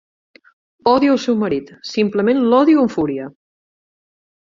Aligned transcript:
Odio 0.91 1.17
el 1.17 1.21
seu 1.27 1.37
marit; 1.43 1.71
simplement 1.91 2.43
l'odio 2.49 2.83
amb 2.89 2.97
fúria. 2.99 3.33